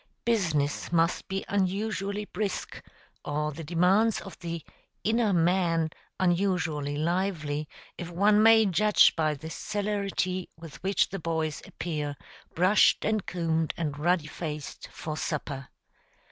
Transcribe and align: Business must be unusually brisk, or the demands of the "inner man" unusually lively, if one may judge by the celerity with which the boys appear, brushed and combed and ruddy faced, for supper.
Business 0.25 0.91
must 0.91 1.27
be 1.27 1.45
unusually 1.47 2.25
brisk, 2.25 2.81
or 3.23 3.51
the 3.51 3.63
demands 3.63 4.19
of 4.19 4.35
the 4.39 4.63
"inner 5.03 5.31
man" 5.31 5.91
unusually 6.19 6.97
lively, 6.97 7.67
if 7.99 8.09
one 8.09 8.41
may 8.41 8.65
judge 8.65 9.15
by 9.15 9.35
the 9.35 9.51
celerity 9.51 10.49
with 10.59 10.81
which 10.81 11.09
the 11.09 11.19
boys 11.19 11.61
appear, 11.67 12.15
brushed 12.55 13.05
and 13.05 13.27
combed 13.27 13.75
and 13.77 13.99
ruddy 13.99 14.25
faced, 14.25 14.87
for 14.91 15.15
supper. 15.15 15.67